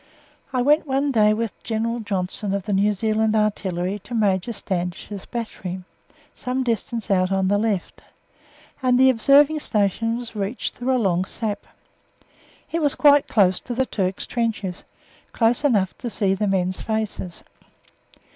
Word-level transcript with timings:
I 0.51 0.63
went 0.63 0.87
one 0.87 1.11
day 1.11 1.31
with 1.31 1.51
General 1.61 1.99
Johnstone 1.99 2.55
of 2.55 2.63
the 2.63 2.73
New 2.73 2.91
Zealand 2.91 3.35
Artillery 3.35 3.99
to 3.99 4.15
Major 4.15 4.51
Standish's 4.51 5.27
Battery, 5.27 5.83
some 6.33 6.63
distance 6.63 7.11
out 7.11 7.31
on 7.31 7.49
the 7.49 7.59
left, 7.59 8.01
and 8.81 8.97
the 8.99 9.11
observing 9.11 9.59
station 9.59 10.17
was 10.17 10.35
reached 10.35 10.73
through 10.73 10.95
a 10.95 10.97
long 10.97 11.23
sap. 11.23 11.67
It 12.71 12.81
was 12.81 12.95
quite 12.95 13.27
close 13.27 13.59
to 13.61 13.75
the 13.75 13.85
Turk's 13.85 14.25
trenches, 14.25 14.83
close 15.33 15.63
enough 15.63 15.95
to 15.99 16.09
see 16.09 16.33
the 16.33 16.47
men's 16.47 16.81
faces. 16.81 17.43